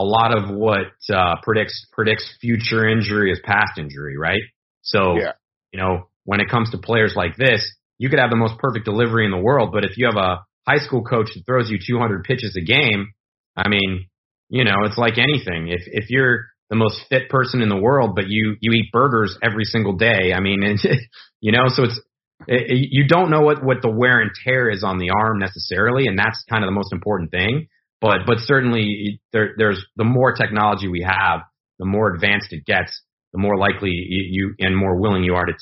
[0.00, 4.42] a lot of what uh, predicts predicts future injury is past injury, right?
[4.80, 5.32] So, yeah.
[5.72, 8.86] you know, when it comes to players like this, you could have the most perfect
[8.86, 11.78] delivery in the world, but if you have a high school coach that throws you
[11.78, 13.12] 200 pitches a game,
[13.54, 14.06] I mean,
[14.48, 15.68] you know, it's like anything.
[15.68, 19.36] If if you're the most fit person in the world, but you you eat burgers
[19.42, 20.62] every single day, I mean,
[21.40, 22.00] you know, so it's
[22.48, 26.06] it, you don't know what what the wear and tear is on the arm necessarily,
[26.06, 27.68] and that's kind of the most important thing.
[28.00, 31.40] But but certainly there, there's the more technology we have,
[31.78, 35.46] the more advanced it gets, the more likely you, you and more willing you are
[35.46, 35.54] to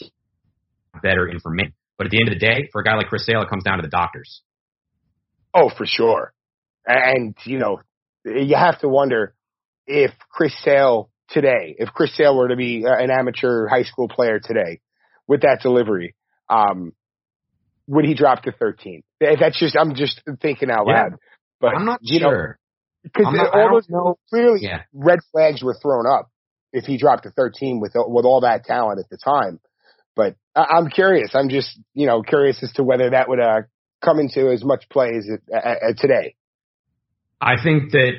[1.03, 1.75] better information.
[1.97, 3.65] But at the end of the day, for a guy like Chris Sale, it comes
[3.65, 4.43] down to the doctors.
[5.53, 6.33] Oh, for sure.
[6.87, 7.81] And, you know,
[8.25, 9.35] you have to wonder
[9.87, 14.39] if Chris Sale today, if Chris Sale were to be an amateur high school player
[14.39, 14.81] today
[15.27, 16.15] with that delivery,
[16.49, 16.93] um,
[17.89, 19.03] would he drop to 13?
[19.21, 21.17] That's just, I'm just thinking out loud.
[21.61, 22.59] But I'm not you sure.
[23.03, 24.19] Because all those know.
[24.29, 24.83] clearly Yeah.
[24.93, 26.31] red flags were thrown up
[26.73, 29.61] if he dropped to 13 with with all that talent at the time.
[30.15, 31.31] But I, I'm curious.
[31.35, 33.63] I'm just you know curious as to whether that would uh,
[34.05, 36.35] come into as much play as it, uh, uh, today.
[37.41, 38.13] I think that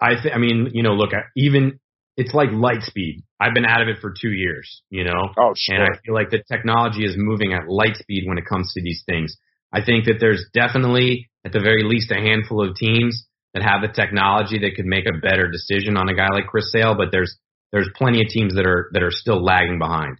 [0.00, 1.80] I think I mean, you know, look, even
[2.16, 3.24] it's like light speed.
[3.38, 5.34] I've been out of it for 2 years, you know.
[5.36, 5.74] Oh sure.
[5.74, 8.82] And I feel like the technology is moving at light speed when it comes to
[8.82, 9.36] these things.
[9.72, 13.80] I think that there's definitely, at the very least, a handful of teams that have
[13.80, 17.08] the technology that could make a better decision on a guy like Chris Sale, but
[17.12, 17.38] there's
[17.72, 20.18] there's plenty of teams that are that are still lagging behind.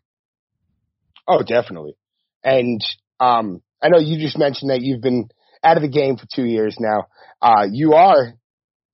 [1.27, 1.97] Oh, definitely.
[2.45, 2.81] And
[3.19, 5.29] um, I know you just mentioned that you've been
[5.65, 7.09] out of the game for two years now.
[7.43, 8.35] Uh, you are,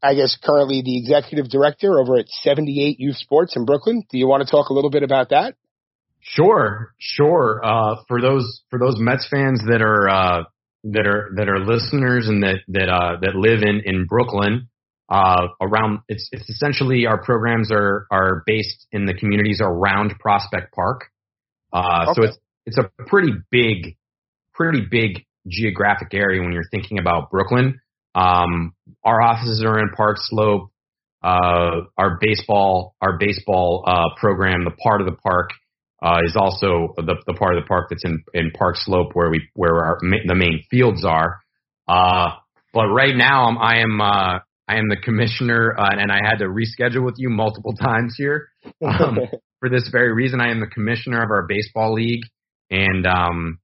[0.03, 4.05] I guess, currently the executive director over at 78 Youth Sports in Brooklyn.
[4.11, 5.55] Do you want to talk a little bit about that?
[6.21, 7.61] Sure, sure.
[7.63, 10.45] Uh, for those for those Mets fans that are uh,
[10.85, 14.69] that are that are listeners and that that uh, that live in in Brooklyn,
[15.09, 20.73] uh, around it's it's essentially our programs are are based in the communities around Prospect
[20.75, 21.11] Park.
[21.73, 23.97] Uh, So it's it's a pretty big,
[24.55, 27.81] pretty big geographic area when you're thinking about Brooklyn.
[28.15, 30.71] Um, our offices are in Park Slope.
[31.23, 35.51] Uh, our baseball our baseball uh, program, the part of the park
[36.03, 39.31] uh, is also the, the part of the park that's in, in Park Slope where
[39.31, 41.41] we where our the main fields are.
[41.87, 42.31] Uh,
[42.73, 44.39] but right now I'm, I am uh,
[44.69, 48.49] I am the commissioner, uh, and I had to reschedule with you multiple times here
[48.83, 49.19] Um,
[49.61, 50.41] for this very reason.
[50.41, 52.25] I am the commissioner of our baseball league,
[52.71, 53.59] and um,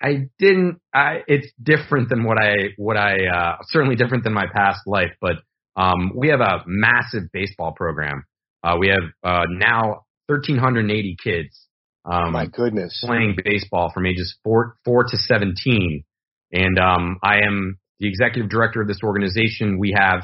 [0.00, 0.80] I didn't.
[0.92, 5.10] I it's different than what I what I uh, certainly different than my past life,
[5.20, 5.36] but
[5.76, 8.24] um, we have a massive baseball program.
[8.62, 11.66] Uh, we have uh, now 1,380 kids
[12.04, 13.02] um, My goodness.
[13.04, 16.04] playing baseball from ages four four to 17,
[16.52, 19.78] and um, I am the executive director of this organization.
[19.78, 20.22] We have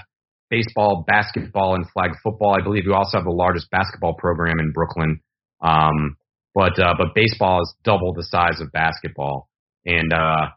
[0.50, 2.54] baseball, basketball, and flag football.
[2.58, 5.20] I believe we also have the largest basketball program in Brooklyn.
[5.62, 6.16] Um,
[6.54, 9.48] but uh, but baseball is double the size of basketball,
[9.86, 10.48] and uh,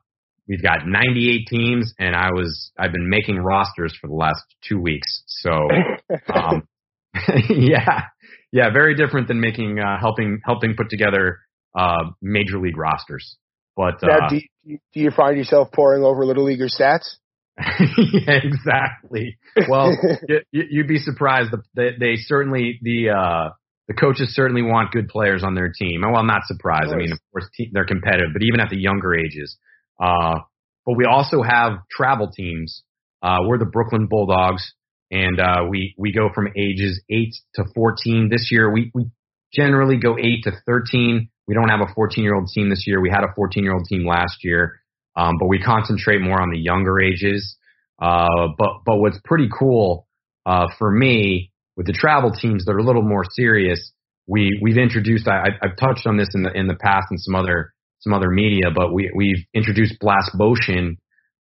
[0.48, 1.94] we've got 98 teams.
[2.00, 5.24] And I was I've been making rosters for the last two weeks.
[5.28, 5.52] So
[6.34, 6.68] um,
[7.50, 8.06] yeah,
[8.54, 11.40] yeah, very different than making uh, helping helping put together
[11.76, 13.36] uh, major league rosters.
[13.76, 17.16] But now, uh, do, you, do you find yourself poring over little leaguer stats?
[17.58, 19.38] yeah, exactly.
[19.68, 19.92] Well,
[20.28, 21.50] you, you'd be surprised.
[21.76, 23.50] They, they certainly the uh,
[23.88, 26.02] the coaches certainly want good players on their team.
[26.02, 26.94] Well, not surprised.
[26.94, 29.58] I mean, of course, te- they're competitive, but even at the younger ages.
[30.00, 30.40] Uh,
[30.86, 32.84] but we also have travel teams.
[33.24, 34.74] Uh, we're the Brooklyn Bulldogs,
[35.14, 38.30] and uh, we we go from ages eight to fourteen.
[38.30, 39.06] This year, we we
[39.54, 41.30] generally go eight to thirteen.
[41.48, 43.02] We don't have a 14 year old team this year.
[43.02, 44.80] We had a 14 year old team last year,
[45.18, 47.58] um, but we concentrate more on the younger ages.
[48.02, 50.08] Uh, but but what's pretty cool
[50.46, 53.92] uh, for me with the travel teams that are a little more serious,
[54.28, 55.28] we we've introduced.
[55.28, 58.30] I- I've touched on this in the in the past in some other some other
[58.30, 60.98] media, but we we've introduced blast motion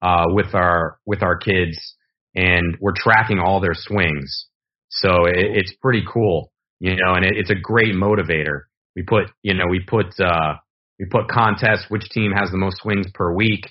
[0.01, 1.95] uh, with our with our kids,
[2.38, 4.45] and we're tracking all their swings.
[4.89, 8.62] So it, it's pretty cool, you know, and it, it's a great motivator.
[8.95, 10.56] We put you know we put uh,
[11.00, 13.65] we put contests which team has the most swings per week,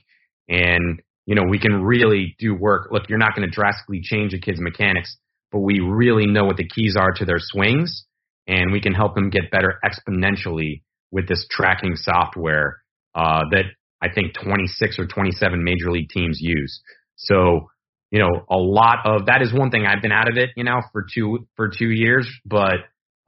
[0.49, 2.89] and you know we can really do work.
[2.91, 5.17] Look, you're not going to drastically change a kid's mechanics,
[5.53, 8.05] but we really know what the keys are to their swings,
[8.47, 12.83] and we can help them get better exponentially with this tracking software
[13.15, 13.65] uh, that
[14.03, 16.81] I think 26 or 27 major league teams use.
[17.17, 17.69] So,
[18.11, 20.65] you know, a lot of that is one thing I've been out of it, you
[20.65, 22.77] know, for two for two years, but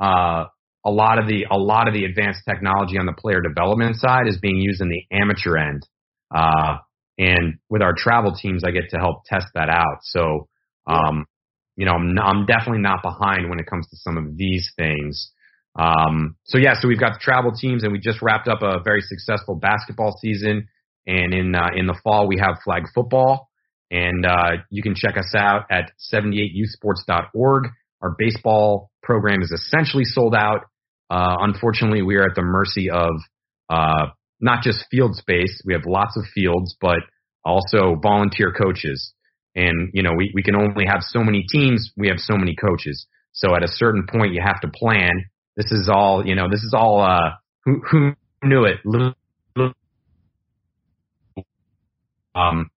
[0.01, 0.45] uh,
[0.85, 4.29] a lot of the a lot of the advanced technology on the player development side
[4.29, 5.87] is being used in the amateur end.
[6.35, 6.79] Uh,
[7.19, 9.98] and with our travel teams, I get to help test that out.
[10.02, 10.48] So,
[10.87, 11.27] um,
[11.77, 15.33] you know, I'm, I'm definitely not behind when it comes to some of these things.
[15.77, 18.81] Um, so yeah, so we've got the travel teams, and we just wrapped up a
[18.83, 20.69] very successful basketball season.
[21.07, 23.48] And in uh, in the fall, we have flag football,
[23.91, 27.69] and uh, you can check us out at 78youthsports.org.
[28.03, 30.67] Our baseball program is essentially sold out.
[31.11, 33.11] Uh, unfortunately, we are at the mercy of
[33.71, 34.09] uh,
[34.41, 35.61] not just field space.
[35.65, 36.99] We have lots of fields, but
[37.45, 39.13] also volunteer coaches.
[39.55, 41.91] And you know, we we can only have so many teams.
[41.97, 43.07] We have so many coaches.
[43.33, 45.25] So at a certain point, you have to plan.
[45.57, 46.49] This is all you know.
[46.51, 47.01] This is all.
[47.01, 47.31] Uh,
[47.65, 48.13] who who
[48.45, 48.79] knew it?
[52.35, 52.71] Um,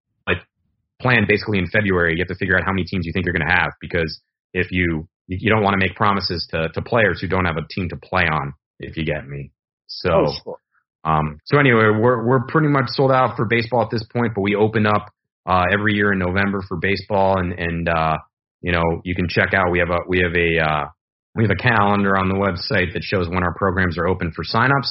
[1.00, 2.14] plan basically in February.
[2.16, 4.20] You have to figure out how many teams you think you're going to have because
[4.52, 7.66] if you you don't want to make promises to to players who don't have a
[7.70, 8.54] team to play on.
[8.78, 9.52] If you get me.
[9.86, 10.10] So.
[10.10, 10.56] Oh, sure.
[11.02, 14.42] Um, so anyway, we're we're pretty much sold out for baseball at this point, but
[14.42, 15.06] we open up
[15.46, 18.18] uh, every year in November for baseball, and and uh,
[18.60, 20.88] you know you can check out we have a we have a uh,
[21.34, 24.44] we have a calendar on the website that shows when our programs are open for
[24.44, 24.90] signups,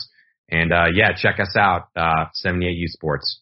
[0.49, 3.41] and uh, yeah, check us out, uh, 78 Youth Sports.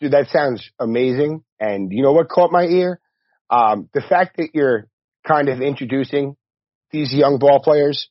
[0.00, 1.42] Dude, that sounds amazing.
[1.60, 3.00] And you know what caught my ear?
[3.50, 4.88] Um, the fact that you're
[5.26, 6.36] kind of introducing
[6.90, 8.08] these young ball players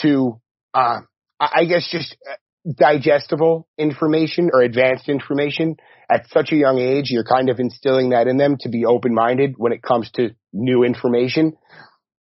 [0.00, 0.40] to,
[0.74, 1.00] uh,
[1.40, 2.34] I guess just uh,
[2.70, 5.76] digestible information or advanced information
[6.10, 7.10] at such a young age.
[7.10, 10.30] You're kind of instilling that in them to be open minded when it comes to
[10.52, 11.54] new information.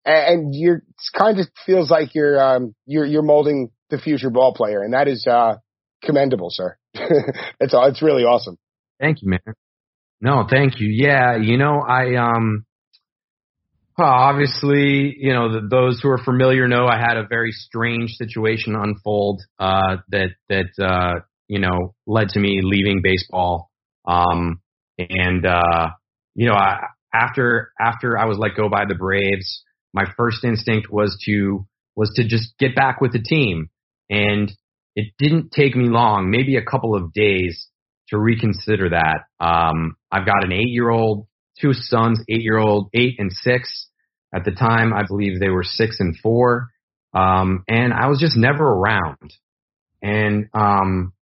[0.04, 0.84] And you're it
[1.16, 4.82] kind of feels like you're, um, you're, you're molding the future ball player.
[4.82, 5.58] And that is, uh,
[6.04, 6.78] commendable, sir.
[6.96, 8.58] it's, it's really awesome.
[9.00, 9.54] Thank you, man.
[10.22, 10.88] No, thank you.
[10.88, 12.66] Yeah, you know, I um
[13.98, 18.12] well, obviously, you know, the, those who are familiar know I had a very strange
[18.12, 23.72] situation unfold uh that that uh you know, led to me leaving baseball.
[24.08, 24.62] Um
[25.00, 25.90] and uh
[26.36, 29.64] you know, I, after after I was let go by the Braves,
[29.94, 31.66] my first instinct was to
[31.96, 33.70] was to just get back with the team.
[34.10, 34.52] And
[34.96, 37.68] it didn't take me long, maybe a couple of days
[38.10, 39.24] to reconsider that.
[39.44, 41.28] Um, I've got an eight year old,
[41.60, 43.88] two sons, eight year old, eight and six.
[44.34, 46.70] At the time, I believe they were six and four.
[47.14, 49.34] Um, and I was just never around.
[50.02, 51.14] And, um,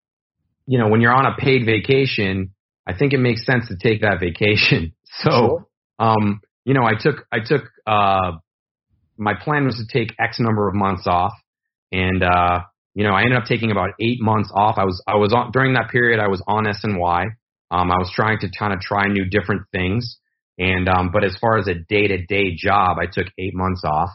[0.66, 2.54] you know, when you're on a paid vacation,
[2.86, 4.94] I think it makes sense to take that vacation.
[5.22, 5.66] So,
[5.98, 8.32] um, you know, I took, I took, uh,
[9.16, 11.32] my plan was to take X number of months off
[11.90, 12.60] and, uh,
[12.94, 14.76] you know, I ended up taking about eight months off.
[14.78, 17.24] I was, I was on, during that period, I was on SNY.
[17.70, 20.18] Um, I was trying to kind of try new different things.
[20.58, 23.82] And, um, but as far as a day to day job, I took eight months
[23.84, 24.10] off.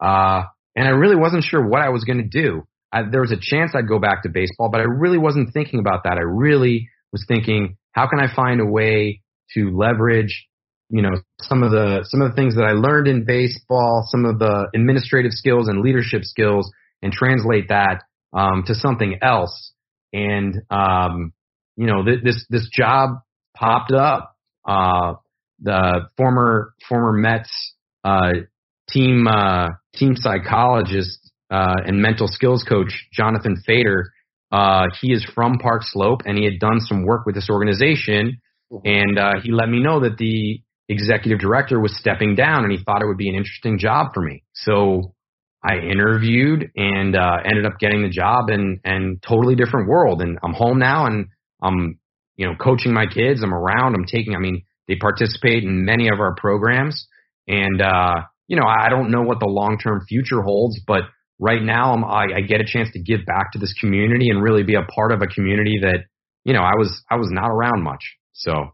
[0.00, 0.42] Uh,
[0.76, 2.66] and I really wasn't sure what I was going to do.
[2.92, 5.80] I, there was a chance I'd go back to baseball, but I really wasn't thinking
[5.80, 6.18] about that.
[6.18, 9.22] I really was thinking, how can I find a way
[9.54, 10.46] to leverage,
[10.90, 14.24] you know, some of the, some of the things that I learned in baseball, some
[14.24, 16.70] of the administrative skills and leadership skills
[17.02, 19.72] and translate that um, to something else.
[20.12, 21.32] And, um,
[21.78, 23.20] you know, th- this, this job
[23.56, 24.34] popped up.
[24.66, 25.14] Uh,
[25.60, 27.74] the former, former Mets,
[28.04, 28.32] uh,
[28.90, 31.18] team, uh, team psychologist,
[31.50, 34.12] uh, and mental skills coach, Jonathan Fader,
[34.52, 38.40] uh, he is from Park Slope and he had done some work with this organization.
[38.84, 42.78] And, uh, he let me know that the executive director was stepping down and he
[42.84, 44.42] thought it would be an interesting job for me.
[44.52, 45.14] So,
[45.62, 50.22] I interviewed and uh, ended up getting the job and and totally different world.
[50.22, 51.26] And I'm home now and
[51.62, 51.98] I'm
[52.36, 53.42] you know coaching my kids.
[53.42, 53.94] I'm around.
[53.94, 54.34] I'm taking.
[54.34, 57.06] I mean, they participate in many of our programs.
[57.46, 61.02] And uh, you know, I don't know what the long term future holds, but
[61.38, 64.42] right now I'm, I, I get a chance to give back to this community and
[64.42, 66.04] really be a part of a community that
[66.44, 68.16] you know I was I was not around much.
[68.32, 68.72] So.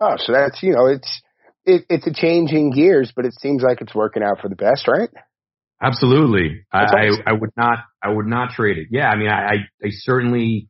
[0.00, 1.22] Oh, so that's you know it's
[1.68, 4.56] it, it's a change in gears, but it seems like it's working out for the
[4.56, 5.10] best, right?
[5.82, 6.64] Absolutely.
[6.72, 7.22] I, awesome.
[7.26, 8.88] I, I, would not, I would not trade it.
[8.90, 9.08] Yeah.
[9.08, 10.68] I mean, I, I certainly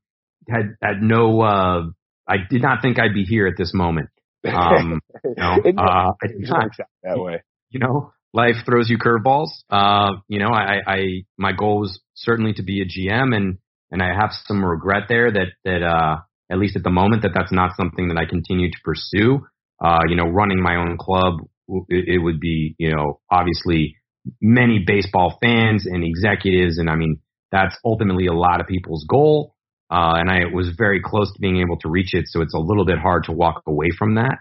[0.49, 1.83] had, had no, uh,
[2.29, 4.11] I did not think I'd be here at this moment.
[4.47, 6.71] Um, you know, uh, I did not,
[7.03, 7.43] that way.
[7.71, 9.49] You know, life throws you curveballs.
[9.71, 10.99] Uh, you know, I, I,
[11.37, 13.59] my goal was certainly to be a GM and,
[13.91, 16.19] and I have some regret there that, that, uh,
[16.51, 19.47] at least at the moment that that's not something that I continue to pursue.
[19.83, 21.41] Uh, you know, running my own club,
[21.89, 23.97] it, it would be, you know, obviously,
[24.41, 26.79] many baseball fans and executives.
[26.79, 27.21] And I mean,
[27.51, 29.55] that's ultimately a lot of people's goal.
[29.91, 32.27] Uh, and I was very close to being able to reach it.
[32.29, 34.39] So it's a little bit hard to walk away from that.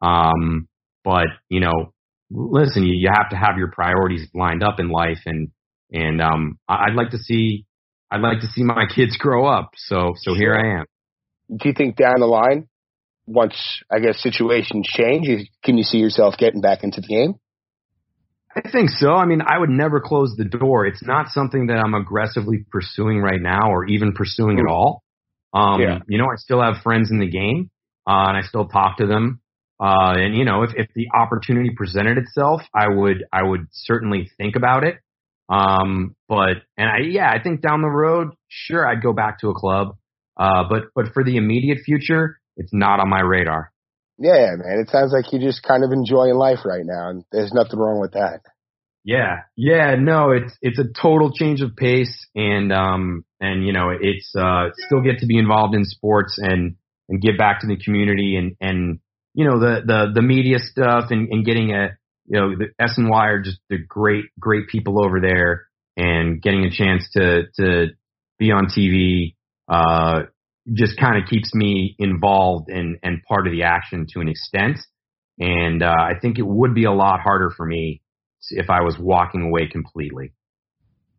[0.00, 0.68] Um,
[1.04, 1.92] but you know,
[2.30, 5.20] listen, you, you have to have your priorities lined up in life.
[5.26, 5.50] And,
[5.92, 7.66] and, um, I'd like to see,
[8.10, 9.70] I'd like to see my kids grow up.
[9.76, 10.86] So, so here I am.
[11.48, 12.68] Do you think down the line,
[13.26, 13.56] once
[13.90, 17.34] I guess situations change, can you see yourself getting back into the game?
[18.56, 19.10] I think so.
[19.12, 20.86] I mean, I would never close the door.
[20.86, 25.02] It's not something that I'm aggressively pursuing right now or even pursuing at all.
[25.52, 25.98] Um, yeah.
[26.08, 27.70] you know, I still have friends in the game,
[28.06, 29.40] uh, and I still talk to them.
[29.78, 34.30] Uh, and you know, if, if the opportunity presented itself, I would, I would certainly
[34.38, 34.96] think about it.
[35.50, 39.50] Um, but, and I, yeah, I think down the road, sure, I'd go back to
[39.50, 39.96] a club.
[40.38, 43.70] Uh, but, but for the immediate future, it's not on my radar.
[44.18, 44.80] Yeah, man.
[44.80, 48.00] It sounds like you're just kind of enjoying life right now, and there's nothing wrong
[48.00, 48.40] with that.
[49.04, 49.94] Yeah, yeah.
[49.98, 54.70] No, it's it's a total change of pace, and um, and you know, it's uh,
[54.86, 56.76] still get to be involved in sports and
[57.08, 59.00] and give back to the community, and and
[59.36, 61.90] you know, the, the, the media stuff and, and getting a,
[62.24, 66.70] you know, the SNY are just the great, great people over there and getting a
[66.70, 67.88] chance to, to
[68.38, 69.34] be on TV,
[69.68, 70.22] uh,
[70.72, 74.78] just kind of keeps me involved and, and part of the action to an extent.
[75.38, 78.02] And, uh, I think it would be a lot harder for me
[78.50, 80.32] if I was walking away completely.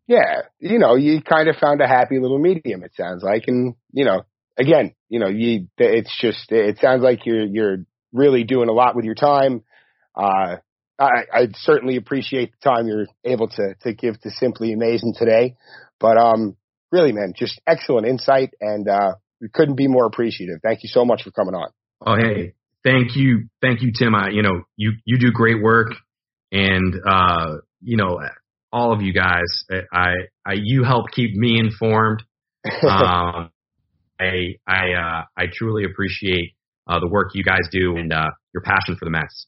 [0.06, 0.42] Yeah.
[0.58, 3.44] You know, you kind of found a happy little medium, it sounds like.
[3.46, 4.22] And, you know,
[4.58, 8.96] again, you know, you, it's just, it sounds like you're, you're really doing a lot
[8.96, 9.62] with your time.
[10.16, 10.56] Uh,
[10.98, 15.56] I, I certainly appreciate the time you're able to, to give to Simply Amazing today.
[16.00, 16.56] But, um,
[16.90, 20.60] really, man, just excellent insight and, uh, we couldn't be more appreciative.
[20.62, 21.68] Thank you so much for coming on.
[22.04, 23.48] Oh, hey, thank you.
[23.60, 24.14] Thank you, Tim.
[24.14, 25.92] I, you know, you, you do great work
[26.52, 28.20] and, uh, you know,
[28.72, 30.12] all of you guys, I,
[30.44, 32.22] I, you help keep me informed.
[32.82, 33.50] um,
[34.20, 36.54] I, I, uh, I truly appreciate,
[36.86, 39.46] uh, the work you guys do and, uh, your passion for the Mets.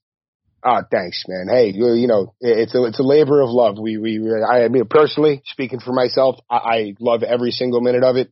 [0.62, 1.47] Oh, thanks, man.
[1.49, 3.78] Hey, you, you know, it's a, it's a labor of love.
[3.80, 8.16] We, we, I mean, personally speaking for myself, I, I love every single minute of
[8.16, 8.30] it.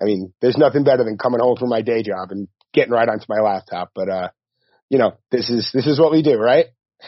[0.00, 3.08] I mean, there's nothing better than coming home from my day job and getting right
[3.08, 3.90] onto my laptop.
[3.94, 4.28] But, uh,
[4.88, 6.66] you know, this is, this is what we do, right?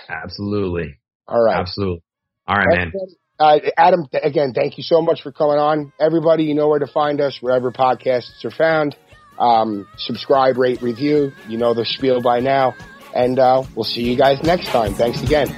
[0.08, 0.98] Absolutely.
[1.26, 1.60] All right.
[1.60, 2.02] Absolutely.
[2.46, 2.92] All right, man.
[3.38, 5.92] Uh, Adam, again, thank you so much for coming on.
[5.98, 8.96] Everybody, you know where to find us wherever podcasts are found.
[9.38, 11.32] Um, subscribe, rate, review.
[11.48, 12.74] You know the spiel by now.
[13.14, 14.94] And uh, we'll see you guys next time.
[14.94, 15.48] Thanks again.